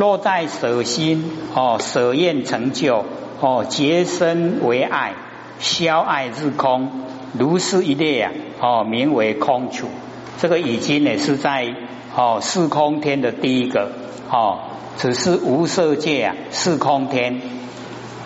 [0.00, 3.04] 落在舍心哦，舍愿成就
[3.38, 5.12] 哦，结身为爱，
[5.58, 6.88] 消爱日空，
[7.38, 8.32] 如是一列啊
[8.62, 9.88] 哦，名为空处。
[10.38, 11.74] 这个已经呢是在
[12.16, 13.90] 哦四空天的第一个
[14.30, 14.60] 哦，
[14.96, 17.38] 只是无色界啊四空天。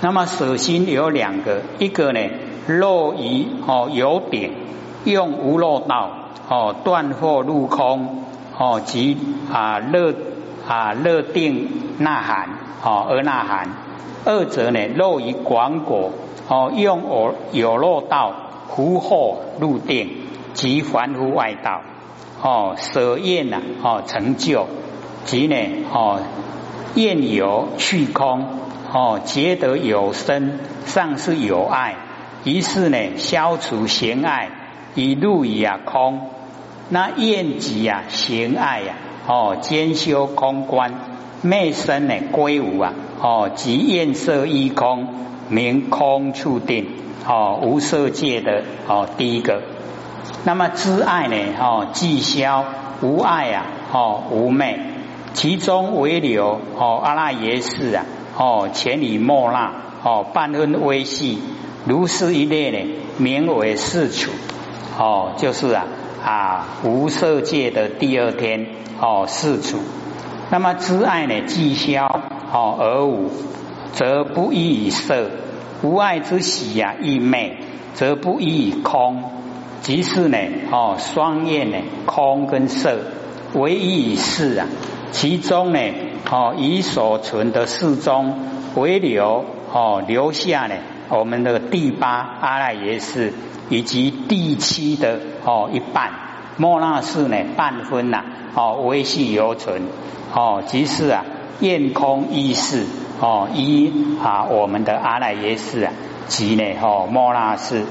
[0.00, 2.20] 那么舍心有两个，一个呢
[2.68, 4.52] 若于哦有顶，
[5.02, 8.22] 用无漏道哦断惑入空
[8.56, 9.18] 哦即
[9.52, 10.14] 啊乐
[10.66, 11.68] 啊乐定
[11.98, 12.48] 呐喊
[12.82, 13.68] 哦而呐喊。
[14.24, 16.12] 二者呢若于广果
[16.48, 18.32] 哦用我有漏道
[18.68, 20.10] 福祸入定
[20.54, 21.82] 即凡夫外道
[22.42, 24.66] 哦舍愿呐哦成就
[25.24, 25.56] 即呢
[25.92, 26.20] 哦
[26.94, 28.64] 愿有去空。
[28.96, 31.96] 哦，觉得有生，尚是有爱，
[32.44, 34.50] 于是呢，消除嫌爱，
[34.94, 36.30] 以入于啊空。
[36.90, 38.94] 那厌极啊，嫌爱呀，
[39.26, 40.92] 哦，兼修空观，
[41.42, 45.08] 昧身呢归无啊，哦，即厌色一空，
[45.48, 46.86] 明空处定，
[47.26, 49.62] 哦，无色界的哦第一个。
[50.44, 52.64] 那么知爱呢，哦，既消
[53.00, 54.78] 无爱啊，哦，无昧，
[55.32, 58.04] 其中为流，哦，阿赖耶识啊。
[58.36, 61.38] 哦，前里莫那哦，半分微细，
[61.86, 64.32] 如是一列呢，名为四处
[64.98, 65.86] 哦，就是啊
[66.24, 68.66] 啊无色界的第二天
[69.00, 69.78] 哦，四处。
[70.50, 72.06] 那么知爱呢，既消
[72.52, 73.30] 哦而无，
[73.92, 75.30] 则不依以色；
[75.82, 77.58] 无爱之喜呀，亦昧，
[77.92, 79.24] 则不依以空。
[79.82, 80.38] 即是呢
[80.70, 81.76] 哦，双业呢，
[82.06, 82.98] 空跟色，
[83.52, 84.66] 唯一以事啊，
[85.12, 85.78] 其中呢。
[86.30, 88.38] 哦，以所存的四中
[88.76, 90.74] 为留哦，留下呢
[91.10, 92.08] 我们的第八
[92.40, 93.34] 阿赖耶识
[93.68, 96.10] 以及第七的哦一半
[96.56, 99.82] 莫那识呢半分呐哦微细犹存
[100.34, 101.24] 哦，即是啊
[101.60, 102.86] 验空意识
[103.20, 103.92] 哦一
[104.22, 105.92] 啊我们的阿赖耶识啊
[106.26, 107.84] 即呢哦莫那识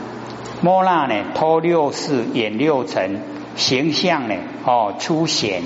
[0.62, 3.22] 莫那呢托六识演六尘
[3.56, 4.36] 形象呢
[4.66, 5.64] 哦出显。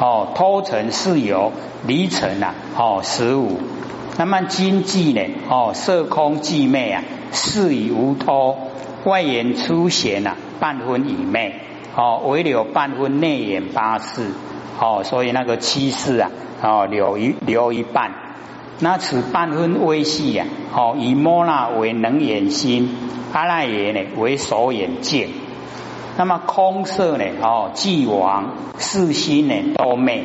[0.00, 1.50] 哦，偷尘是由
[1.84, 3.58] 离尘呐，哦十五。
[4.16, 5.22] 那么经济呢？
[5.50, 7.02] 哦，色空寂昧啊，
[7.32, 8.56] 事以无托
[9.02, 11.60] 外缘出显呐，半分以昧。
[11.96, 14.30] 哦，唯留半分内眼八事。
[14.80, 16.30] 哦，所以那个七事啊，
[16.62, 18.12] 哦留一留一半。
[18.80, 22.96] 那此半分微细呀，哦以摩那为能眼心，
[23.32, 25.30] 阿赖耶呢为所眼见。
[26.16, 27.24] 那么空色呢？
[27.42, 30.24] 哦，既往四心呢都昧，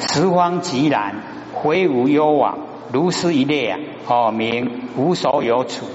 [0.00, 1.22] 十方极然，
[1.54, 2.58] 回无忧往，
[2.92, 3.78] 如是一列啊！
[4.06, 5.86] 哦，名无所有处。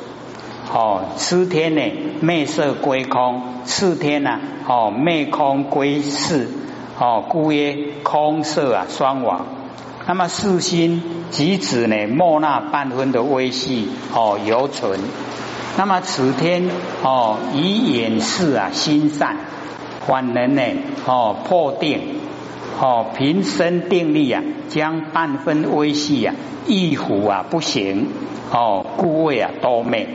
[0.72, 1.81] 哦，次天呢，
[2.22, 6.47] 昧色归空；次天呢，哦，昧空归四。
[7.02, 9.46] 哦，故曰空色啊，双往。
[10.06, 15.00] 那么四心即指呢，莫那半分的微细哦，犹存。
[15.78, 16.69] 那么此天
[17.01, 19.38] 哦，以眼视啊，心善，
[20.06, 20.62] 反能呢
[21.06, 22.01] 哦破定
[22.81, 26.36] 哦平生定力啊，将半分微细啊
[26.68, 28.07] 一糊啊不行
[28.51, 30.09] 哦故谓啊多昧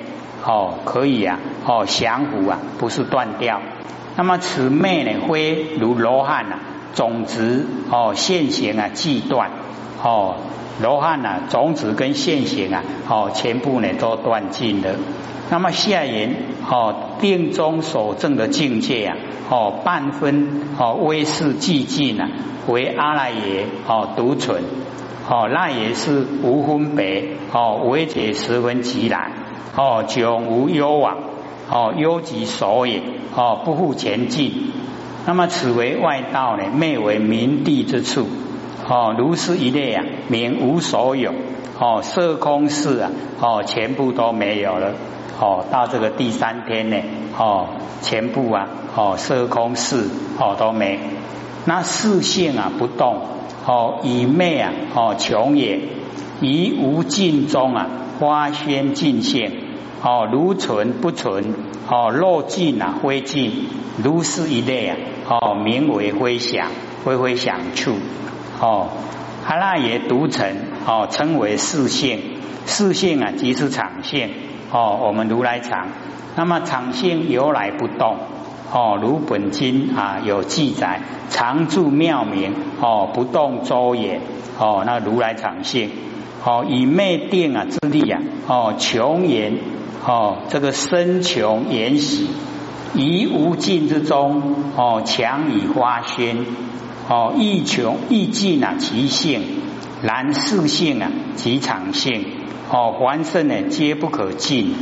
[0.46, 3.60] 哦可以啊哦降伏啊不是断掉。
[4.16, 6.60] 那么此灭呢，非如罗汉啊
[6.94, 9.50] 种子哦现行啊即断
[10.02, 10.36] 哦
[10.80, 14.90] 罗汉呐种子跟现行啊哦全部呢都断尽了。
[15.50, 16.36] 那么下言
[16.70, 19.16] 哦，定中所证的境界啊，
[19.50, 22.28] 哦半分哦微视寂静啊，
[22.66, 24.62] 为阿赖耶哦独存
[25.28, 29.32] 哦，那也是无分别哦，为解十分极难
[29.76, 31.16] 哦，永无忧往
[31.70, 33.02] 哦，忧即所也
[33.34, 34.72] 哦，不复前进。
[35.26, 38.26] 那么此为外道呢，昧为明地之处。
[38.86, 41.32] 哦，如是一类啊，名无所有。
[41.78, 44.92] 哦，色空事啊哦，全部都没有了。
[45.40, 46.96] 哦，到这个第三天呢，
[47.36, 47.66] 哦，
[48.02, 50.08] 全部啊，哦，色空事
[50.38, 51.00] 哦都没，
[51.64, 53.22] 那四性啊不动，
[53.66, 55.80] 哦，以昧啊，哦，穷也，
[56.40, 57.88] 以无尽中啊，
[58.20, 59.50] 花轩尽现，
[60.04, 61.54] 哦，如存不存，
[61.88, 63.68] 哦，若尽啊，灰尽，
[64.02, 64.96] 如是一类啊，
[65.30, 66.68] 哦，名为灰响，
[67.04, 67.94] 灰灰响处，
[68.60, 68.88] 哦，
[69.46, 70.46] 阿那也独成，
[70.86, 72.20] 哦，称为四性，
[72.66, 74.28] 四性啊，即是常性。
[74.70, 75.88] 哦，我们如来常，
[76.36, 78.18] 那么常性由来不动。
[78.72, 81.00] 哦，如本经啊有记载，
[81.30, 82.52] 常住妙明。
[82.80, 84.20] 哦，不动周也。
[84.58, 85.90] 哦，那如来常性。
[86.44, 88.20] 哦，以昧定啊之力啊。
[88.48, 89.58] 哦，穷言。
[90.06, 92.28] 哦，这个身穷言喜，
[92.94, 94.54] 于无尽之中。
[94.76, 96.44] 哦，强以花宣。
[97.08, 99.42] 哦，亦穷亦尽啊其性。
[100.02, 102.26] 然事性啊及常性
[102.70, 104.74] 哦，凡圣呢皆不可尽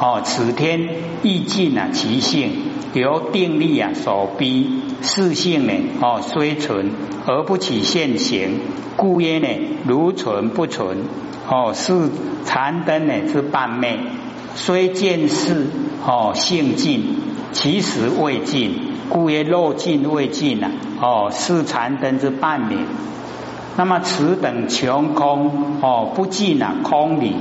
[0.00, 0.88] 哦，此天
[1.22, 2.50] 亦尽啊其性，
[2.92, 6.90] 由定力啊所逼，事性呢哦虽存
[7.24, 8.58] 而不起现行，
[8.96, 9.46] 故曰呢
[9.86, 11.04] 如存不存
[11.48, 12.10] 哦，是
[12.42, 14.00] 残灯呢之半昧，
[14.54, 15.66] 虽见事
[16.06, 17.02] 哦性尽，
[17.52, 18.94] 其实未尽。
[19.10, 20.70] 故曰肉尽未尽呐，
[21.00, 22.78] 哦，是残灯之半灭。
[23.76, 27.34] 那么此等穷空哦，不尽啊，空理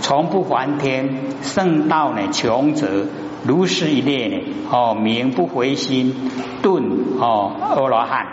[0.00, 3.06] 从不还天，圣道呢穷则
[3.46, 6.14] 如是一列呢，哦，名不回心
[6.62, 6.82] 顿
[7.20, 8.26] 哦，阿罗汉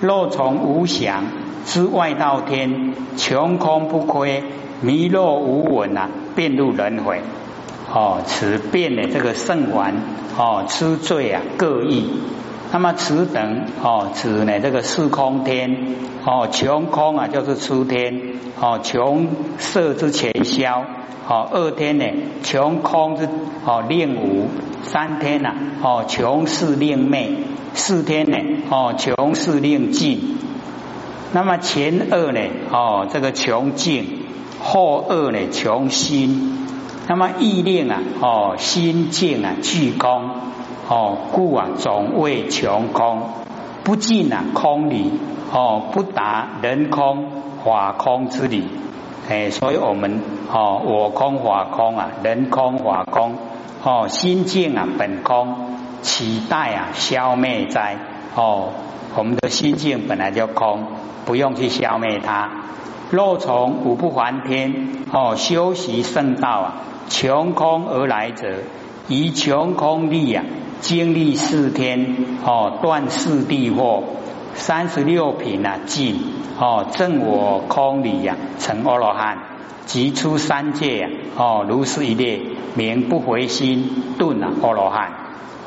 [0.00, 1.24] 若从无想
[1.64, 4.42] 之外道天，穷空不亏，
[4.80, 7.20] 迷若无闻呐，便入轮回。
[7.92, 9.94] 哦，此变的这个圣环
[10.36, 12.10] 哦，吃罪啊各异。
[12.72, 15.94] 那么此等哦，指呢这个四空天
[16.24, 19.28] 哦，穷空啊就是出天哦，穷
[19.58, 20.84] 色之前消
[21.28, 22.04] 哦，二天呢
[22.42, 23.28] 穷空之
[23.64, 24.48] 哦令无，
[24.82, 27.36] 三天呐哦穷事令昧，
[27.74, 28.36] 四天呢
[28.68, 30.36] 哦穷事令尽。
[31.32, 32.40] 那么前二呢
[32.72, 34.26] 哦这个穷尽，
[34.60, 36.65] 后二呢穷心。
[37.08, 40.28] 那么意念啊，哦，心境啊，具空，
[40.88, 43.22] 哦，故啊，总谓穷空，
[43.84, 45.12] 不尽啊，空理，
[45.52, 47.26] 哦，不达人空
[47.64, 48.64] 法空之理，
[49.28, 50.20] 哎，所以我们
[50.52, 53.36] 哦，我空法空啊，人空法空，
[53.84, 55.54] 哦，心境啊，本空，
[56.02, 57.98] 期待啊，消灭灾，
[58.34, 58.70] 哦，
[59.14, 60.82] 我们的心境本来就空，
[61.24, 62.50] 不用去消灭它。
[63.12, 66.74] 若从五不还天，哦，修习圣道啊。
[67.08, 68.48] 穷空而来者，
[69.08, 70.44] 以穷空力啊，
[70.80, 74.02] 经历四天哦，断四地惑，
[74.54, 76.20] 三十六品啊尽
[76.58, 79.38] 哦，证我空理呀，成阿罗汉，
[79.86, 82.40] 即出三界啊哦，如是一列
[82.74, 85.12] 名不回心顿啊阿罗汉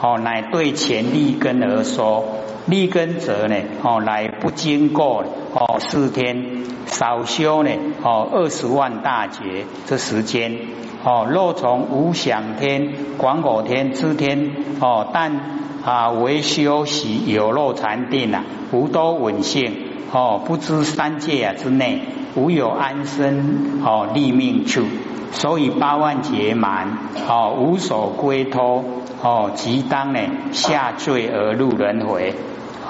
[0.01, 2.25] 哦，乃对前立根而说，
[2.65, 7.71] 立根者呢哦，乃不经过哦四天，少修呢
[8.03, 10.57] 哦二十万大劫这时间。
[11.01, 14.51] 哦，若从无想天、广果天、知天
[14.81, 15.39] 哦，但
[15.85, 18.43] 啊为修习有漏禅定啊，
[18.73, 19.77] 无多稳性
[20.11, 22.01] 哦，不知三界啊之内
[22.35, 24.83] 无有安身哦立命处，
[25.31, 26.97] 所以八万劫满
[27.29, 28.83] 哦无所归托
[29.23, 30.19] 哦，即当呢
[30.51, 32.35] 下坠而入轮回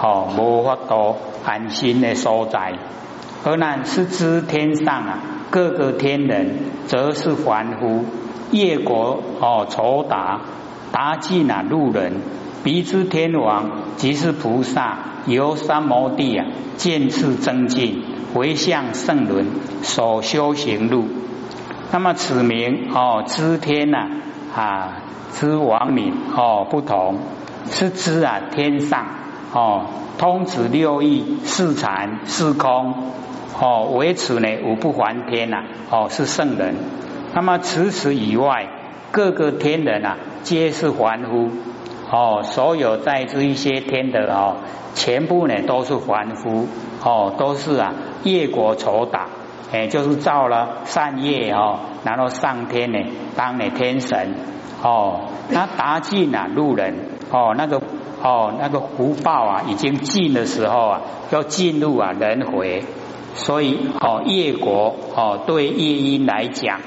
[0.02, 2.74] 哦，无法度安心的所在，
[3.44, 5.20] 而乃是知天上啊。
[5.52, 8.06] 各个天人则是凡夫，
[8.52, 10.42] 业国哦，酬达
[10.92, 12.22] 达尽啊，路人
[12.64, 16.46] 彼之天王即是菩萨，由三摩地啊，
[16.78, 18.04] 渐次增进，
[18.34, 19.48] 回向圣轮
[19.82, 21.08] 所修行路。
[21.92, 23.98] 那么此名哦，知天呐
[24.56, 27.18] 啊，知王名哦不同，
[27.72, 29.08] 是知啊天上。
[29.54, 29.86] 哦，
[30.18, 32.94] 通指六义四禅四空。
[33.62, 35.58] 哦，为此呢，五不还天呐，
[35.90, 36.76] 哦是圣人。
[37.34, 38.70] 那么除此以外，
[39.12, 41.50] 各个天人啊，皆是凡夫。
[42.10, 44.58] 哦，所有在这一些天的哦，
[44.96, 46.68] 全部呢都是凡夫。
[47.04, 47.94] 哦，都是啊
[48.24, 49.28] 业果酬打，
[49.74, 53.00] 哎，就是造了善业哦，然后上天呢
[53.36, 54.36] 当了天神。
[54.82, 56.96] 哦，那达尽啊路人，
[57.32, 57.82] 哦那个
[58.22, 62.84] 哦那个福报啊已经尽的时候啊，要进入啊轮回。
[63.36, 66.80] 所以哦，业果哦，对业因来讲，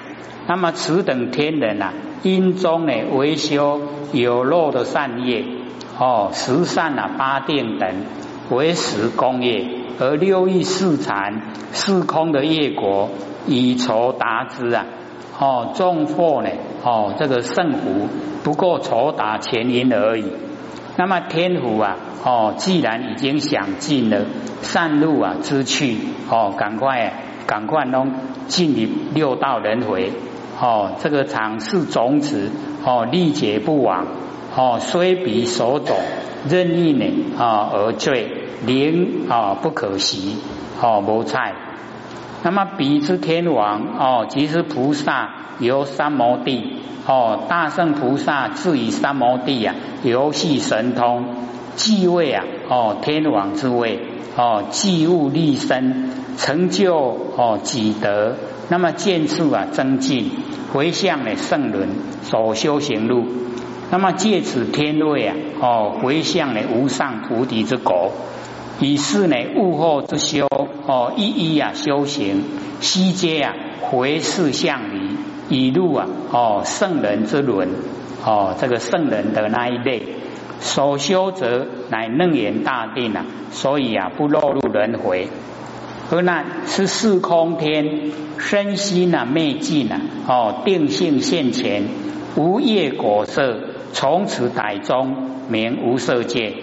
[0.49, 3.81] 那么此等天人啊，因中呢维修
[4.12, 5.45] 有漏的善业
[5.99, 8.05] 哦，十善啊八定等
[8.51, 9.67] 为十功业，
[10.01, 13.09] 而六欲四禅四空的业果
[13.47, 14.85] 以酬达之啊
[15.39, 16.51] 哦，众祸呢
[16.83, 18.09] 哦，这个圣福
[18.43, 20.25] 不过酬达前因而已。
[20.97, 24.27] 那么天福啊，哦，既然已经想尽了
[24.61, 25.97] 善路啊之去，
[26.29, 27.13] 哦，赶快
[27.47, 28.13] 赶快弄
[28.47, 30.13] 进入六道轮回，
[30.61, 32.51] 哦，这个常是种子，
[32.85, 34.07] 哦，历劫不亡，
[34.55, 35.97] 哦，虽彼所种，
[36.49, 37.07] 任意呢
[37.39, 38.31] 啊而坠，
[38.67, 40.37] 灵啊不可惜，
[40.81, 41.55] 哦，无菜。
[42.43, 46.79] 那么彼之天王，哦，即是菩萨由三摩地。
[47.05, 51.25] 哦，大圣菩萨至于三摩地呀，游戏神通，
[51.75, 53.99] 继位啊，哦，天王之位，
[54.37, 56.95] 哦，继物立身，成就
[57.37, 58.37] 哦己德，
[58.69, 60.31] 那么见处啊增进，
[60.73, 61.89] 回向呢圣轮
[62.23, 63.27] 所修行路，
[63.91, 68.13] 那么借此天位啊，哦，回向呢无上菩提之果，
[68.83, 70.49] 以是呢物后之修
[70.89, 72.43] 哦，一一啊修行，
[72.81, 75.17] 悉皆啊回事向离，
[75.49, 77.69] 以入啊哦圣人之轮
[78.25, 80.03] 哦，这个圣人的那一类
[80.59, 85.29] 所修则乃楞严大定啊，所以啊不落入轮回。
[86.11, 91.85] 何难是四空天身心啊昧尽啊哦定性现前
[92.35, 93.61] 无业果色，
[93.93, 96.55] 从此逮中名无色界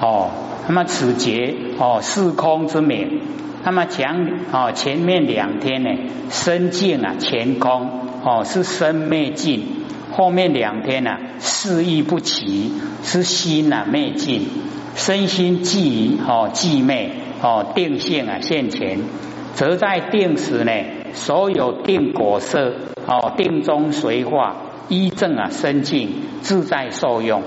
[0.00, 0.30] 哦。
[0.66, 3.20] 那么此节哦，四空之名。
[3.64, 4.16] 那么讲
[4.52, 5.90] 哦，前面两天呢，
[6.30, 7.90] 身净啊，前空
[8.24, 9.60] 哦是身灭尽；
[10.12, 14.46] 后面两天呢，事意不齐，是心啊灭尽，
[14.94, 17.10] 身心寂哦寂灭
[17.42, 19.00] 哦定性啊现前，
[19.54, 20.72] 则在定时呢，
[21.14, 22.74] 所有定果色
[23.06, 24.56] 哦定中随化
[24.88, 26.10] 依正啊身净
[26.42, 27.42] 自在受用。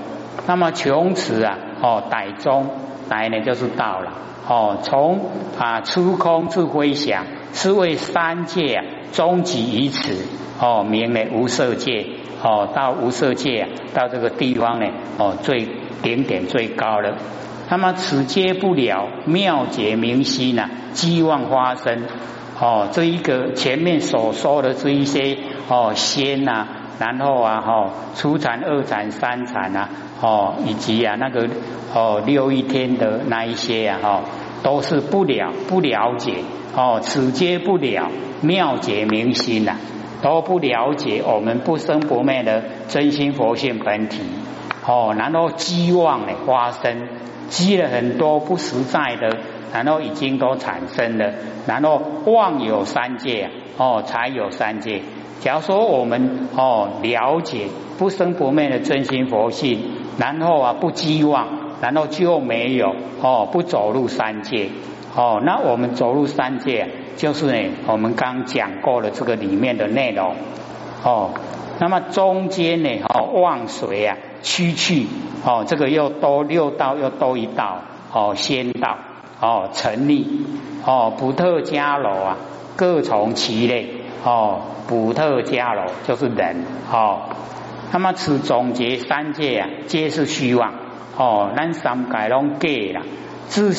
[0.46, 2.66] 那么穷此啊哦歹中。
[3.08, 4.12] 来呢，就是到了
[4.48, 4.78] 哦。
[4.82, 5.26] 从
[5.58, 10.24] 啊出空至飞翔，是为三界啊终极于此
[10.58, 12.06] 哦，名为无色界
[12.42, 12.66] 哦。
[12.74, 14.86] 到无色界，到这个地方呢
[15.18, 15.68] 哦，最
[16.00, 17.18] 顶点最高了。
[17.68, 22.04] 那么此皆不了妙解明心呐，希望发生
[22.58, 22.88] 哦。
[22.92, 25.36] 这一个前面所说的这一些
[25.68, 26.66] 哦仙呐。
[27.02, 29.88] 然后啊，哈，初禅、二禅、三禅啊，
[30.20, 31.48] 哦，以及啊那个
[31.92, 34.20] 哦六一天的那一些啊，哈，
[34.62, 36.44] 都是不了不了解
[36.76, 38.08] 哦，此皆不了
[38.40, 39.78] 妙解明心呐，
[40.22, 44.22] 都不了解我们不生不灭的真心佛性本体
[44.86, 47.08] 哦，然后希望的发生，
[47.48, 49.38] 积了很多不实在的，
[49.74, 51.32] 然后已经都产生了，
[51.66, 55.02] 然后妄有三界哦，才有三界。
[55.42, 57.66] 假如说我们哦了解
[57.98, 59.80] 不生不灭的真心佛性，
[60.16, 61.48] 然后啊不寄望，
[61.80, 64.70] 然后就没有哦不走入三界
[65.16, 70.36] 哦，那我们走入三界就是呢我们刚讲过的这个里面的内容
[71.02, 71.30] 哦，
[71.80, 75.08] 那么中间呢哦望水啊区去
[75.44, 77.80] 哦这个又多六道又多一道
[78.12, 78.96] 哦仙道
[79.40, 80.46] 哦成立
[80.86, 82.36] 哦不特伽罗啊
[82.76, 84.01] 各从其类。
[84.24, 87.22] 哦，普特迦罗就是人哦。
[87.92, 90.74] 那么此总结三界啊，皆是虚妄
[91.16, 91.52] 哦。
[91.56, 93.02] 那三界拢假啦，
[93.48, 93.74] 自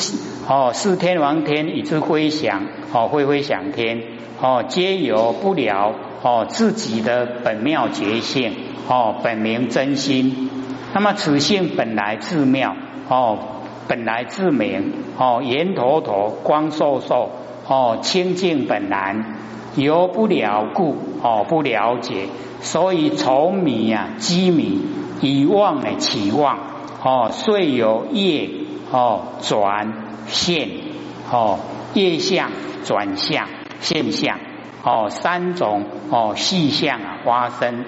[0.46, 4.02] 哦是天王天以之飞翔哦，飞飞翔天
[4.40, 8.52] 哦，皆有不了哦自己的本妙觉性
[8.88, 10.50] 哦，本名真心。
[10.92, 12.76] 那么此性本来自妙
[13.08, 13.38] 哦，
[13.88, 17.30] 本来自明哦，圆坨坨光烁烁
[17.66, 19.40] 哦，清净本然。
[19.76, 22.28] 由不了故哦，不了解，
[22.60, 24.80] 所以从迷啊积迷，
[25.20, 26.58] 以妄呢起妄
[27.02, 28.50] 哦，遂有业
[28.90, 29.92] 哦转
[30.26, 30.68] 现
[31.30, 31.58] 哦
[31.94, 32.50] 业相
[32.84, 33.48] 转相
[33.80, 34.38] 现象
[34.82, 37.84] 哦三种哦细相啊发生。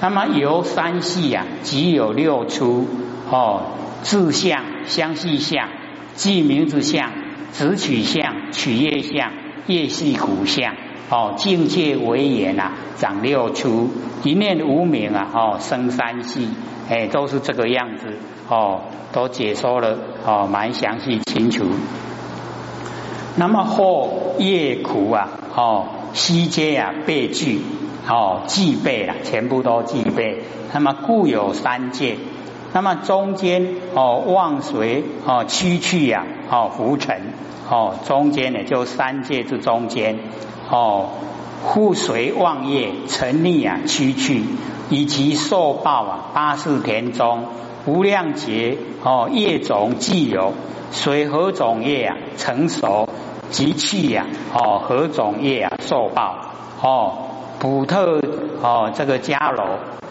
[0.00, 2.86] 那么由三系啊，即有六出
[3.30, 3.62] 哦
[4.02, 5.68] 自相相系相，
[6.14, 7.12] 即名字相、
[7.52, 9.32] 直取相、取业相、
[9.66, 10.74] 业系骨相。
[11.10, 13.90] 哦，境界为言啊，长六出，
[14.22, 16.48] 一念无名啊，哦，生三系，
[16.88, 18.16] 哎，都是这个样子，
[18.48, 18.80] 哦，
[19.12, 21.66] 都解说了，哦，蛮详细清楚。
[23.36, 27.60] 那么后业苦啊，哦，悉皆啊被具，
[28.08, 30.42] 哦，具备了，全部都具备。
[30.72, 32.16] 那么故有三界，
[32.72, 37.20] 那么中间哦，望随哦，区去呀，哦，浮沉，
[37.68, 40.18] 哦，中间呢，就三界之中间。
[40.70, 41.10] 哦，
[41.62, 44.44] 护随望业成立啊，区去
[44.90, 47.46] 以及受报啊，八世田中
[47.86, 50.52] 无量劫哦，业种既有，
[50.90, 53.08] 随何种业啊成熟
[53.50, 54.26] 即去呀？
[54.54, 56.50] 哦，何种业啊受报？
[56.82, 57.12] 哦，
[57.58, 58.20] 普特
[58.62, 59.64] 哦，这个迦罗，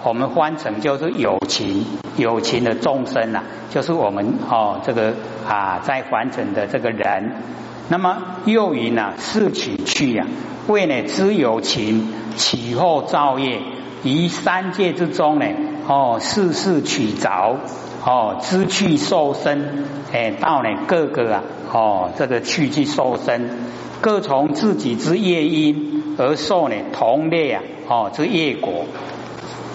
[0.03, 5.13] 我们翻成就是友情友情的众生呐，就是我们哦，这个
[5.47, 7.31] 啊，在凡尘的这个人。
[7.89, 9.13] 那么又云呢？
[9.17, 10.25] 四取去呀，
[10.67, 13.59] 为呢知有情起后造业，
[14.03, 15.45] 于三界之中呢，
[15.87, 17.57] 哦，事事取着，
[18.05, 23.49] 哦，知去受身，哎，到呢各个啊，哦，这个去去受身，
[23.99, 28.85] 各从自己之业因而受呢同类啊，哦，之业果。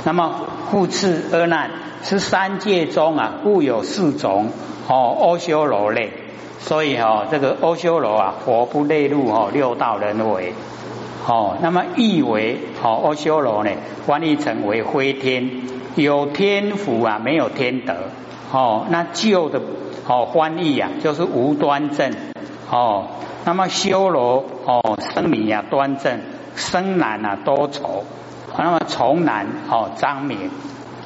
[0.05, 1.71] 那么复次阿难，
[2.03, 4.49] 是三界中啊，故有四种
[4.89, 6.11] 哦，阿修罗类。
[6.59, 10.53] 所以哈，这个阿修罗啊，佛不内入哈六道轮回，
[11.27, 13.71] 哦，那么意为哦阿修罗呢，
[14.07, 15.51] 翻译成为灰天，
[15.97, 17.95] 有天福啊，没有天德，
[18.53, 19.61] 哦，那旧的
[20.07, 22.13] 哦，翻译啊，就是无端正
[22.71, 23.07] 哦。
[23.45, 26.21] 那么修罗哦，生明啊端正，
[26.55, 28.05] 生男啊多愁。
[28.59, 30.51] 那么从男哦张明。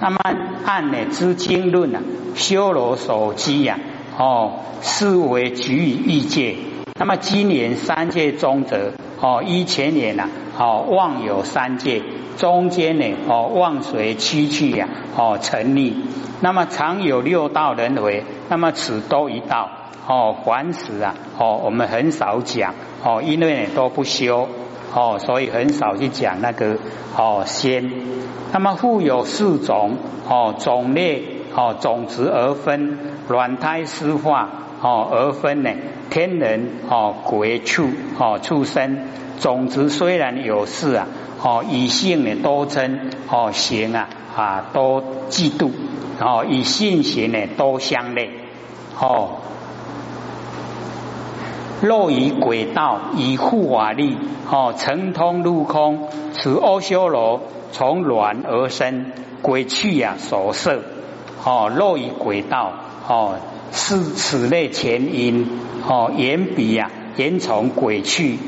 [0.00, 0.18] 那么
[0.64, 2.00] 按呢知经论啊，
[2.34, 3.78] 修罗所积呀
[4.18, 6.56] 哦，是为举于欲界。
[6.98, 10.28] 那么今年三界中则哦，一前年呐
[10.58, 12.02] 哦，妄有三界，
[12.36, 15.96] 中间呢哦，妄随七去呀哦，成立。
[16.40, 19.70] 那么常有六道轮回，那么此多一道
[20.06, 24.48] 哦，凡此啊哦，我们很少讲哦，因为都不修
[24.94, 26.76] 哦，所以很少去讲那个
[27.16, 27.90] 哦仙。
[28.52, 29.96] 那么复有四种
[30.28, 34.48] 哦，种类哦，种子而分，卵胎湿化
[34.80, 35.70] 哦而分呢，
[36.10, 37.88] 天人哦，鬼畜
[38.18, 38.98] 哦，畜生
[39.40, 41.06] 种子虽然有事啊
[41.42, 45.70] 哦，以性呢多称哦，行啊啊多嫉妒。
[46.20, 48.30] 哦，以性行呢多相类
[49.00, 49.38] 哦，
[51.80, 54.16] 若以轨道以护法力
[54.48, 57.40] 哦，成通入空，此阿修罗
[57.72, 59.06] 从卵而生，
[59.40, 60.82] 鬼去呀所摄
[61.44, 62.72] 哦，若以轨道
[63.08, 63.36] 哦，
[63.72, 65.46] 是此类前因
[65.86, 68.38] 哦，言比呀言从鬼去，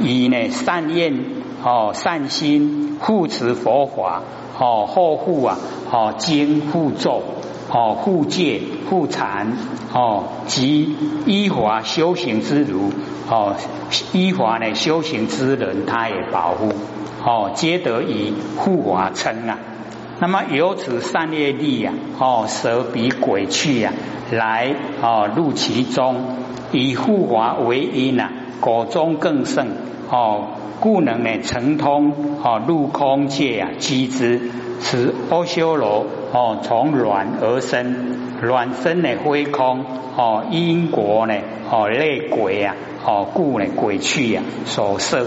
[0.00, 1.24] 以呢善愿
[1.64, 4.22] 哦善心护持佛法。
[4.62, 5.56] 哦，护护啊，
[5.90, 7.22] 哦，经护咒，
[7.70, 9.56] 哦，护戒护禅，
[9.94, 12.90] 哦，及依法修行之如，
[13.30, 13.56] 哦，
[14.12, 16.72] 依法呢修行之人，他也保护，
[17.24, 19.58] 哦，皆得以护法称啊。
[20.20, 23.92] 那么由此善业力呀，哦，舍彼鬼去呀，
[24.30, 26.36] 来哦入其中，
[26.72, 29.68] 以护法为因呐，果中更胜，
[30.10, 30.48] 哦。
[30.82, 34.40] 故能呢成通哦入空界啊机之，
[34.80, 39.84] 此阿修罗哦从卵而生，卵生呢非空
[40.16, 41.34] 哦因果呢
[41.70, 45.26] 哦类鬼啊哦故呢鬼去呀所摄，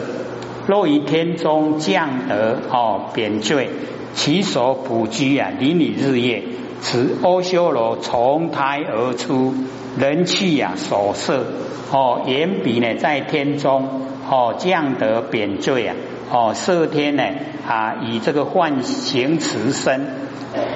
[0.65, 3.69] 若于天中降得哦贬罪，
[4.13, 6.43] 其所普居啊离你日夜，
[6.81, 9.53] 此阿修罗从胎而出，
[9.97, 11.45] 人去呀所摄
[11.91, 13.87] 哦言比呢在天中。
[14.25, 15.95] 哦，降得贬罪啊！
[16.31, 17.23] 哦，色天呢
[17.67, 20.07] 啊，以这个幻形持身，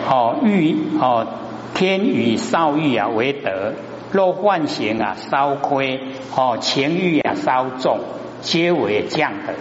[0.06, 1.26] 哦欲哦
[1.74, 3.72] 天与少欲啊为德，
[4.12, 6.02] 若幻形啊稍亏，
[6.36, 8.00] 哦情欲啊稍重，
[8.42, 9.54] 皆为降的。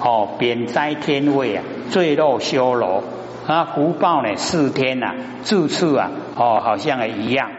[0.00, 3.02] 哦贬灾天位啊，坠落修罗
[3.46, 7.50] 啊，福报呢四天呐，住处啊哦好像也一样。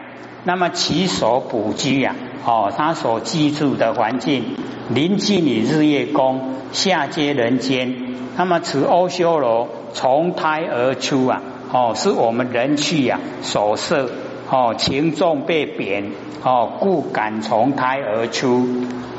[0.44, 4.44] 那么其所补居啊，哦他所居住的环境。
[4.90, 7.94] 临近你日月宫，下接人间。
[8.36, 11.40] 那么此阿修罗从胎而出啊，
[11.72, 14.10] 哦，是我们人去呀所设
[14.50, 18.66] 哦，情重被贬哦，故敢从胎而出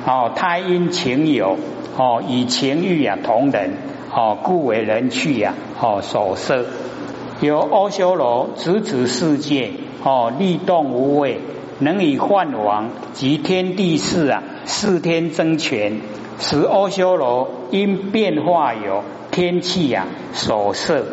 [0.05, 1.57] 哦，胎因情有
[1.97, 3.73] 哦，以情欲啊同人
[4.15, 6.65] 哦，故为人去呀哦所设。
[7.41, 9.71] 有阿修罗直指世界
[10.03, 11.41] 哦，力动无畏。
[11.79, 15.99] 能以幻王及天地事啊，四天争权，
[16.39, 21.05] 使阿修罗因变化有天气啊所摄。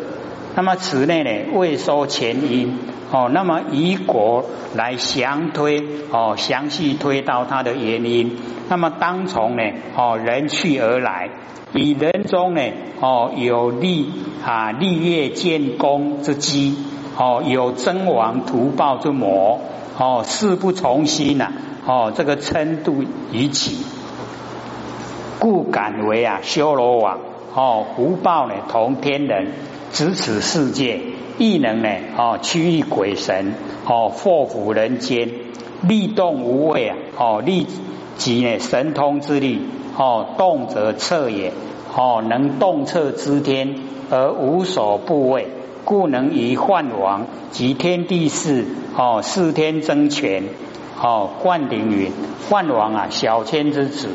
[0.55, 2.79] 那么此内呢未说前因
[3.13, 4.43] 哦，那么以果
[4.75, 8.37] 来详推哦，详细推到它的原因。
[8.69, 9.61] 那么当从呢
[9.95, 11.29] 哦人去而来，
[11.73, 12.61] 以人中呢
[12.99, 14.09] 哦有立
[14.43, 16.75] 啊立业建功之机
[17.15, 19.59] 哦，有争王图报之魔。
[19.95, 21.51] 哦，事不从心呐！
[21.85, 23.77] 哦，这个称度已起，
[25.37, 27.19] 故敢为啊修罗王。
[27.53, 29.51] 哦，福报呢同天人，
[29.91, 30.99] 执此世界，
[31.37, 33.53] 亦能呢哦驱役鬼神，
[33.85, 35.29] 哦祸福人间，
[35.81, 36.97] 力动无畏啊！
[37.17, 37.67] 哦力
[38.17, 39.59] 即呢神通之力，
[39.97, 41.51] 哦动则测也，
[41.95, 43.75] 哦能动测之天
[44.09, 45.47] 而无所不畏。
[45.85, 48.65] 故能以幻王及天地事
[48.95, 50.43] 哦，四天争权
[51.01, 51.29] 哦。
[51.41, 52.09] 冠顶云：
[52.49, 54.07] 幻王啊，小天之子；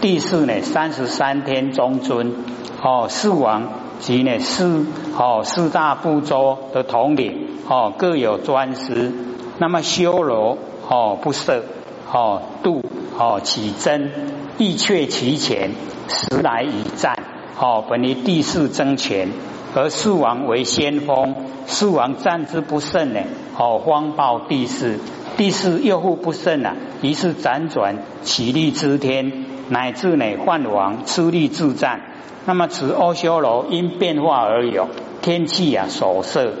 [0.00, 2.34] 第四呢，三十三天中尊
[2.82, 3.06] 哦。
[3.08, 3.68] 四王
[4.02, 4.84] 及呢四
[5.16, 9.12] 哦四大部洲的统领哦，各有专司。
[9.58, 11.62] 那么修罗哦不赦
[12.10, 12.84] 哦度
[13.16, 14.10] 哦起真
[14.58, 15.70] 意却其前，
[16.08, 17.16] 时来以战
[17.58, 17.84] 哦。
[17.88, 19.28] 本于地四争权。
[19.74, 21.34] 而四王为先锋，
[21.64, 23.20] 四王战之不胜呢，
[23.56, 24.98] 哦，荒暴地势，
[25.38, 32.02] 地势又复不胜啊，于是辗转起立之天，乃至呢幻王出力自战。
[32.44, 34.88] 那么此阿修罗因变化而有
[35.20, 36.52] 天气啊所摄，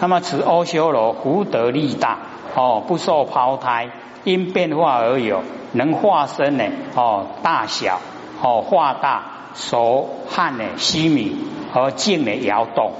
[0.00, 2.18] 那么此阿修罗福德力大，
[2.54, 3.90] 哦，不受抛胎，
[4.24, 8.00] 因变化而有，能化身呢哦大小
[8.42, 11.36] 哦化大手汗呢西米
[11.72, 12.92] 和静呢摇动。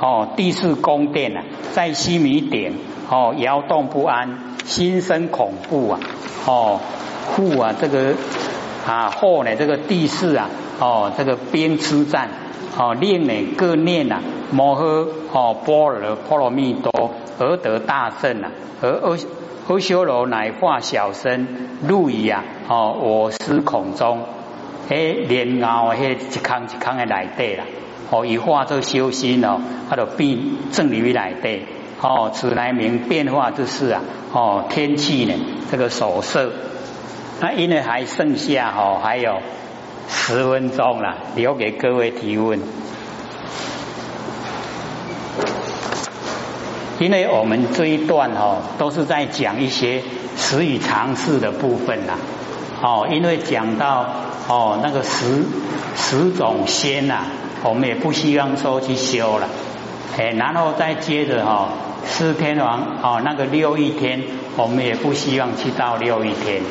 [0.00, 2.78] 哦第四宫殿啊在西米顶
[3.08, 6.00] 哦摇动不安心生恐怖啊。
[6.46, 6.80] 哦
[7.26, 8.14] 护啊这个
[8.86, 10.48] 啊后呢这个地势啊
[10.82, 12.28] 哦这个边吃战
[12.76, 19.16] 哦令呢各念啊摩诃哦波罗波罗蜜多而得大圣啊而阿
[19.68, 21.46] 阿修罗乃化小身
[21.86, 24.24] 入于啊哦我思孔中
[24.90, 27.64] 迄莲藕迄一空一空的内地啦
[28.10, 30.36] 哦一化做修心哦他就变
[30.72, 31.60] 正于内地
[32.00, 35.34] 哦此来名变化之事啊哦天气呢
[35.70, 36.50] 这个所色
[37.40, 39.38] 那因为还剩下哦还有
[40.08, 42.60] 十分钟了留给各位提问。
[46.98, 50.02] 因为我们这一段哦，都是在讲一些
[50.36, 52.14] 实语常识的部分啦，
[52.80, 54.06] 哦，因为讲到
[54.46, 55.42] 哦那个十
[55.96, 57.24] 十种仙呐，
[57.64, 59.48] 我们也不希望说去修了，
[60.16, 61.70] 哎，然后再接着哈
[62.04, 64.22] 四天王哦那个六一天，
[64.56, 66.62] 我们也不希望去到六一天，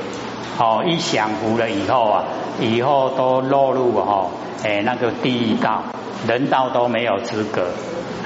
[0.58, 2.24] 哦，一享福了以后啊，
[2.60, 4.28] 以后都落入哈
[4.64, 5.84] 哎那个地狱道，
[6.28, 7.68] 人道都没有资格。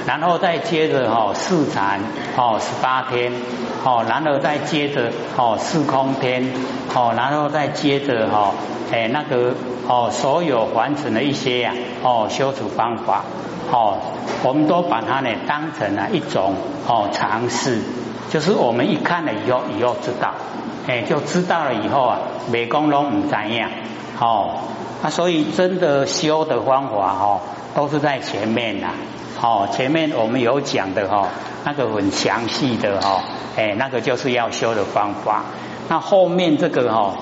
[0.06, 2.00] 然后再接着哈四禅
[2.36, 3.32] 哦十八天
[3.84, 6.52] 哦，然后再接着哦四空天
[6.94, 8.52] 哦，然后再接着哈
[8.92, 9.54] 哎那个
[9.88, 11.72] 哦所有完成的一些呀
[12.04, 13.24] 哦修持方法
[13.72, 13.98] 哦，
[14.44, 16.54] 我们都把它呢当成了一种
[16.86, 17.80] 哦尝试，
[18.30, 20.34] 就是我们一看了以后以后知道
[20.86, 22.18] 哎就知道了以后啊
[22.50, 23.70] 美工都唔怎样
[24.20, 24.60] 哦
[25.02, 27.40] 啊所以真的修的方法哦
[27.74, 28.88] 都是在前面呐。
[29.38, 31.28] 哦，前面我们有讲的哈，
[31.62, 33.22] 那个很详细的哈，
[33.54, 35.44] 哎，那个就是要修的方法。
[35.90, 37.12] 那后面这个哈，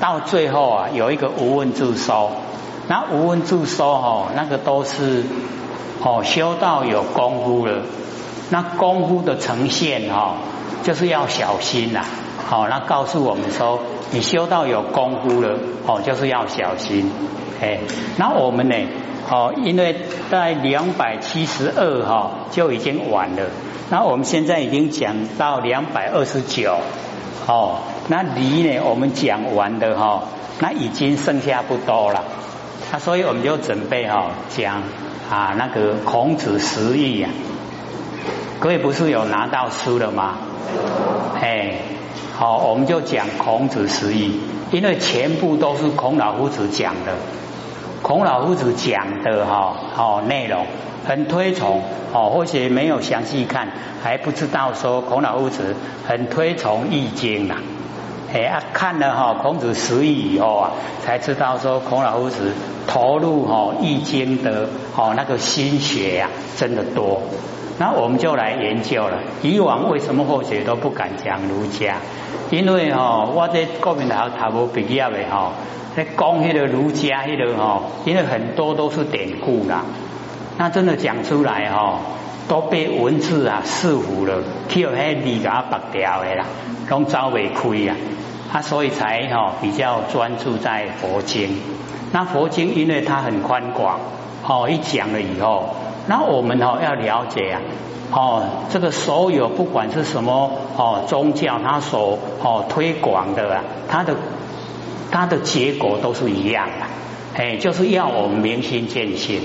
[0.00, 2.32] 到最后啊，有一个无问自收。
[2.88, 5.22] 那无问自收哈，那个都是
[6.02, 7.82] 哦，修到有功夫了。
[8.50, 10.34] 那功夫的呈现哈，
[10.82, 12.04] 就是要小心呐。
[12.48, 13.80] 好，那告诉我们说，
[14.12, 17.10] 你修到有功夫了，哦，就是要小心。
[17.60, 17.80] 哎，
[18.16, 18.76] 那我们呢？
[19.28, 23.42] 哦，因为在两百七十二哈就已经完了，
[23.90, 26.76] 那我们现在已经讲到两百二十九，
[27.48, 30.22] 哦，那离呢我们讲完的哈，
[30.60, 32.22] 那已经剩下不多了，
[32.92, 34.82] 那所以我们就准备哈讲
[35.28, 37.28] 啊那个孔子十义呀，
[38.60, 40.34] 各位不是有拿到书了吗？
[41.40, 41.78] 哎，
[42.38, 44.38] 好，我们就讲孔子十义，
[44.70, 47.14] 因为全部都是孔老夫子讲的。
[48.02, 50.66] 孔老夫子讲的哈哦内容
[51.06, 51.80] 很推崇
[52.12, 53.68] 哦，或许没有详细看
[54.02, 55.74] 还不知道说孔老夫子
[56.06, 57.54] 很推崇易经呐，
[58.34, 60.72] 哎啊看了哈孔子十义以后啊，
[61.02, 62.52] 才知道说孔老夫子
[62.86, 67.22] 投入哈易经的哦那个心血呀真的多，
[67.78, 69.18] 那我们就来研究了。
[69.42, 71.96] 以往为什么或许都不敢讲儒家？
[72.50, 75.52] 因为哈我在国民大学读无毕业的哈。
[75.96, 79.82] 在讲迄个儒家迄个吼，因为很多都是典故啦，
[80.58, 82.00] 那真的讲出来吼，
[82.48, 86.44] 都被文字啊束缚了，去有迄字甲拔掉的啦，
[86.90, 87.60] 拢走未开
[87.90, 87.96] 啊，
[88.52, 91.58] 啊所以才吼比较专注在佛经。
[92.12, 93.98] 那佛经因为它很宽广，
[94.46, 97.60] 哦一讲了以后，那我们哦要了解啊，
[98.12, 104.14] 哦这个所有不管是什么哦宗教，它所哦推广的啊，它的。
[105.08, 109.40] 它的结果都是一样的，哎，就是要我们明心见性，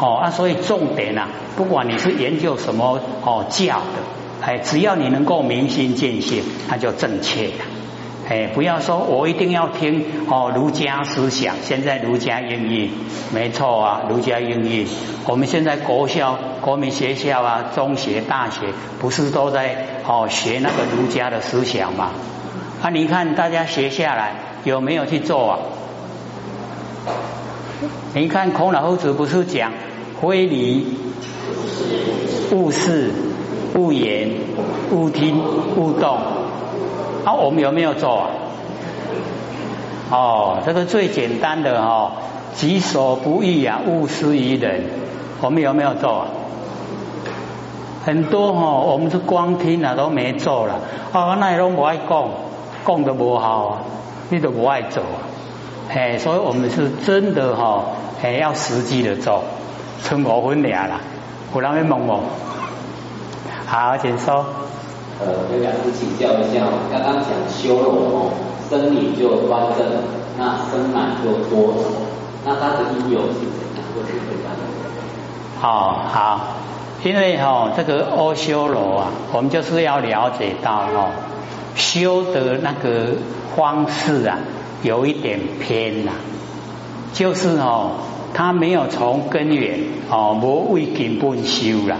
[0.00, 4.00] 哦啊，所以重点啊，不管你是研究什么哦教的，
[4.40, 7.64] 哎，只要你能够明心见性，那就正确的，
[8.28, 12.90] 哎，不要说我一定要听哦儒家思想，现在儒家英语
[13.32, 14.86] 没错啊，儒家英语，
[15.26, 18.66] 我们现在国校、国民学校啊、中学、大学，
[18.98, 22.10] 不是都在哦学那个儒家的思想吗？
[22.82, 24.34] 啊，你看大家学下来。
[24.64, 25.58] 有没有去做啊？
[28.14, 29.70] 你看孔老夫子不是讲
[30.20, 30.98] 非礼、
[32.50, 33.12] 勿视、
[33.76, 34.28] 勿言、
[34.90, 35.40] 勿听、
[35.76, 36.18] 勿动，
[37.26, 38.30] 啊，我们有没有做啊？
[40.12, 42.12] 哦，这个最简单的哈，
[42.54, 44.84] 己所不欲啊，勿施于人，
[45.40, 46.26] 我们有没有做啊？
[48.04, 50.78] 很多哈，我们是光听了都没做了，
[51.12, 52.28] 哦，那都不爱讲，
[52.86, 53.78] 讲都不好。
[54.28, 55.18] 你都不爱做啊，
[55.88, 57.86] 哎，所以我们是真的哈，
[58.22, 59.42] 哎，要实际的做，
[60.04, 61.00] 春五分俩啦，
[61.52, 62.20] 有人要问我，
[63.66, 64.46] 好，请说。
[65.18, 68.30] 呃，跟讲师请教一下，刚刚讲修罗哦，
[68.68, 69.86] 生理就端正，
[70.36, 71.72] 那生满就多，
[72.44, 73.80] 那它的因由是怎样？
[73.94, 74.52] 或者会这样？
[75.58, 76.48] 好好，
[77.02, 81.08] 因为哈这个阿修罗啊，我们就是要了解到哈
[81.74, 83.14] 修的那个
[83.56, 84.36] 方式啊，
[84.82, 86.12] 有一点偏呐，
[87.14, 87.92] 就是哦，
[88.34, 91.96] 他没有从根源哦，无为根本修了。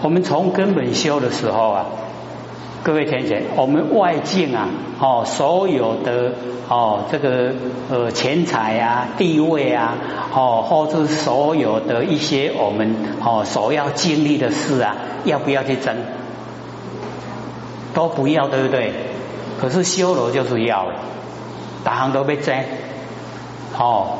[0.00, 1.86] 我们从根本修的时候啊。
[2.86, 4.68] 各位同学，我们外境啊，
[5.00, 6.30] 哦，所有的
[6.68, 7.52] 哦，这个
[7.90, 9.94] 呃钱财啊、地位啊，
[10.32, 12.94] 哦，或者所有的一些我们
[13.24, 14.94] 哦所要经历的事啊，
[15.24, 15.96] 要不要去争？
[17.92, 18.92] 都不要，对不对？
[19.60, 21.00] 可是修罗就是要了，
[21.82, 22.54] 大行都被争。
[23.76, 24.18] 哦，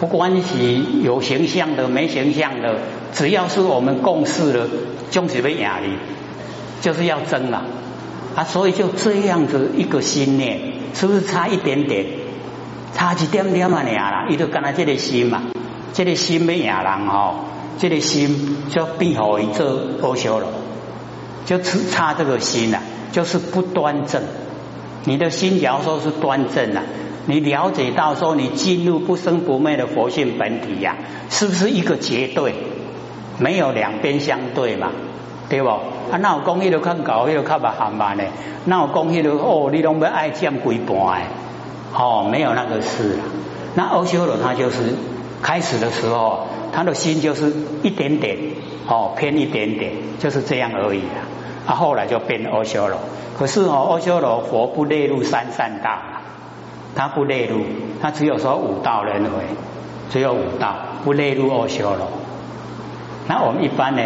[0.00, 0.56] 不管是
[1.02, 2.76] 有形象的、没形象的，
[3.12, 4.66] 只要是我们共事了，
[5.10, 5.98] 就是被压力，
[6.80, 7.62] 就是要争了。
[8.36, 10.60] 啊所以就这样子一个心念，
[10.94, 12.06] 是不是差一点点？
[12.92, 15.42] 差一点点嘛，俩啦，伊就跟他这个心嘛，
[15.92, 17.44] 这个心没亚人吼，
[17.78, 20.48] 这个心就变好一做阿修罗，
[21.46, 22.78] 就只差这个心呐，
[23.12, 24.22] 就是不端正。
[25.04, 26.82] 你的心假如说是端正了，
[27.26, 30.96] 你了解到说你进入不生不灭的佛性本体呀，
[31.30, 32.54] 是不是一个绝对？
[33.38, 34.90] 没有两边相对嘛？
[35.50, 35.68] 对不？
[35.68, 38.24] 啊，那有讲迄个较高，迄个较白含慢的，
[38.64, 41.26] 那有讲迄个哦，你拢要爱占几半的，
[41.92, 43.24] 哦，没有那个事啦。
[43.74, 44.94] 那欧修罗他就是
[45.42, 48.38] 开始的时候，他的心就是一点点，
[48.86, 51.26] 哦，偏一点点，就是这样而已啦。
[51.66, 52.96] 啊，后来就变欧修罗。
[53.36, 55.98] 可是哦，欧修罗佛不列入三善道，
[56.94, 57.62] 他不列入，
[58.00, 59.30] 他只有说五道轮回，
[60.10, 62.19] 只有五道不列入欧修罗。
[63.28, 64.02] 那我们一般呢？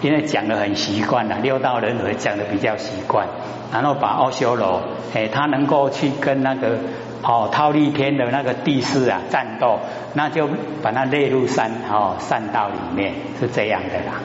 [0.00, 3.26] 因为讲的很习惯了，六道轮回讲的比较习惯，
[3.72, 4.80] 然后把阿修罗，
[5.12, 6.78] 哎，他能够去跟那个
[7.24, 9.80] 哦忉利天的那个地势啊战斗，
[10.14, 10.48] 那就
[10.84, 14.20] 把它列入三哦善道里面，是这样的啦。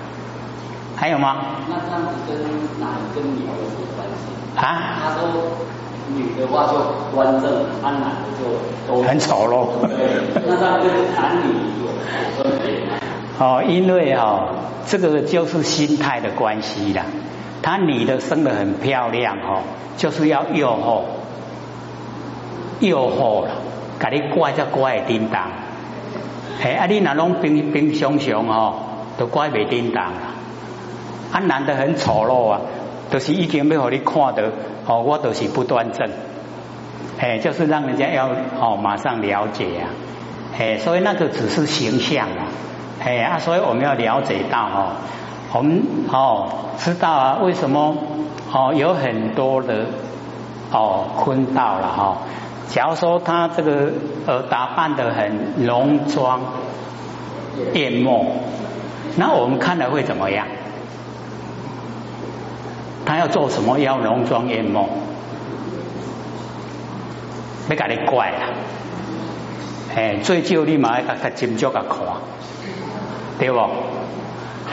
[0.95, 1.37] 还有吗？
[1.67, 2.37] 那这样子跟
[2.79, 4.29] 男跟女有什么关系？
[4.55, 5.01] 啊？
[5.03, 5.27] 他说
[6.15, 6.77] 女的话就
[7.15, 9.69] 端正，他男的就都很丑陋。
[10.45, 11.49] 那他跟男女
[11.81, 12.93] 有分别吗？
[13.39, 14.49] 哦，因为哦，
[14.85, 17.03] 这个就是心态的关系啦。
[17.63, 19.61] 他女的生得很漂亮哦，
[19.97, 21.01] 就是要诱惑，
[22.79, 23.51] 诱惑了，
[23.99, 25.49] 给你乖就乖会叮当。
[26.61, 28.75] 嘿，啊，你那拢冰冰熊熊哦，
[29.17, 30.35] 都乖袂叮当啦。
[31.31, 32.61] 啊，男的很丑陋啊，
[33.09, 34.43] 都是已经要让你看到
[34.85, 36.07] 哦，我都是不端正。
[37.19, 39.89] 哎，就是让人家要哦马上了解啊。
[40.59, 42.45] 哎，所以那个只是形象啊。
[42.99, 44.91] 哎啊，所以我们要了解到哦，
[45.53, 47.95] 我们哦知道啊，为什么
[48.51, 49.85] 哦有很多的
[50.71, 52.17] 哦坤道了哈。
[52.69, 53.91] 假如说他这个
[54.25, 56.39] 呃打扮的很浓妆
[57.73, 58.25] 艳抹，
[59.15, 60.47] 那我们看了会怎么样？
[63.05, 64.87] 他要做什么要浓妆艳抹？
[67.67, 68.49] 没给你怪啊！
[69.95, 71.99] 哎，最少你嘛要甲他斟酌个看。
[73.39, 73.59] 对不？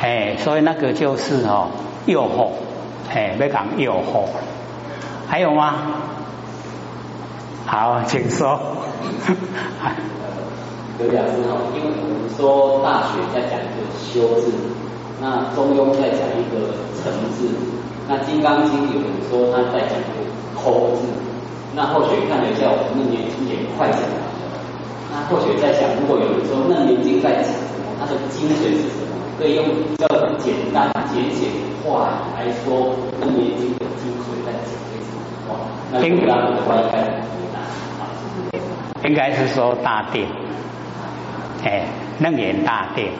[0.00, 1.68] 哎，所以那个就是哦，
[2.06, 2.48] 诱惑，
[3.12, 4.24] 哎，要讲诱惑。
[5.28, 5.74] 还有吗？
[7.66, 8.58] 好，请说。
[10.98, 14.52] 刘老师哦，因为我们说大学在讲一个修字，
[15.20, 17.48] 那中庸在讲一个成字，
[18.08, 21.02] 那金刚经有人说他在讲一个空字，
[21.74, 24.56] 那或许看了一下我们那年经也快讲完了，
[25.12, 27.52] 那或许在想，如果有人说那年经在讲。
[28.00, 29.12] 它的精髓是什么？
[29.38, 30.06] 可以用比较
[30.38, 35.48] 简单、简简的话来说，《楞严经》的精髓在讲些什么话？
[35.92, 39.08] 那应该的话应该怎么答？
[39.08, 40.26] 应该是说大定，
[41.64, 41.84] 哎，
[42.20, 43.12] 楞严大定，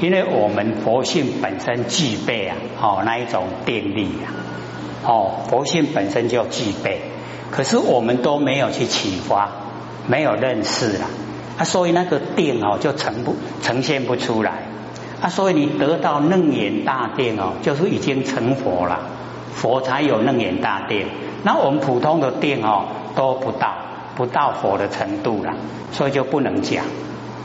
[0.00, 4.32] 因为我们佛性本身具备啊，哦那一种定力啊，
[5.06, 7.00] 哦佛性本身就具备，
[7.50, 9.50] 可是我们都没有去启发，
[10.06, 11.04] 没有认识了。
[11.04, 11.10] 啊，
[11.58, 14.52] 啊所以那个定哦，就呈不呈现不出来。
[15.20, 18.98] 啊，所以你得到楞严大定哦，就是已经成佛了，
[19.54, 21.06] 佛才有楞严大定。
[21.44, 23.74] 那我们普通的定哦，都不到，
[24.16, 25.54] 不到佛的程度了，
[25.92, 26.84] 所以就不能讲。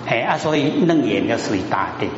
[0.07, 2.09] 哎啊，所以楞严就属于大定。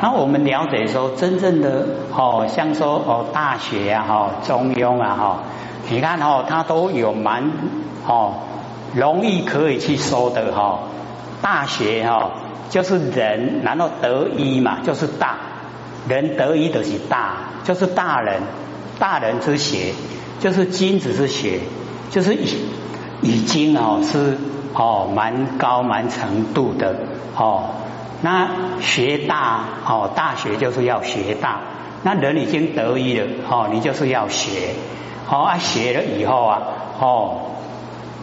[0.00, 5.38] 然后我们了解说，真正的哦，像说哦，大学啊，哈，中庸啊，哈，
[5.90, 7.50] 你看哦，它都有蛮
[8.06, 8.34] 哦，
[8.94, 10.80] 容易可以去说的哈。
[11.40, 12.30] 大学哈，
[12.68, 15.36] 就是人，然后得一嘛，就是大
[16.08, 18.40] 人得一的是大，就是大人
[18.98, 19.92] 大人之学，
[20.40, 21.60] 就是君子之学，
[22.10, 22.56] 就是已
[23.22, 24.36] 已经哦是
[24.74, 26.94] 哦蛮高蛮程度的
[27.36, 27.70] 哦。
[28.20, 28.48] 那
[28.80, 31.60] 学大哦，大学就是要学大。
[32.02, 34.70] 那人已经得意了哦，你就是要学
[35.28, 36.62] 哦啊，学了以后啊
[36.98, 37.40] 哦，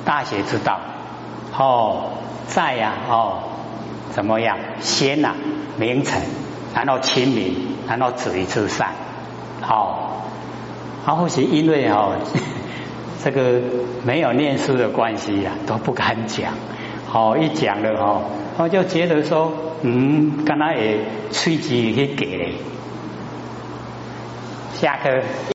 [0.05, 0.79] 大学之道
[1.57, 2.11] 哦，
[2.47, 3.39] 在呀哦，
[4.11, 4.57] 怎么样？
[4.81, 5.33] 先呐
[5.77, 6.21] 名臣，
[6.73, 8.91] 然后亲民，然后止于至善。
[9.61, 10.21] 好，
[11.05, 12.13] 啊，或许因为哦
[13.23, 13.59] 这个
[14.03, 16.53] 没有念书的关系呀，都不敢讲。
[17.11, 18.21] 哦，一讲了哦，
[18.57, 20.99] 我就觉得说，嗯，刚才也
[21.31, 22.53] 吹机去给嘞。
[24.73, 25.09] 下课。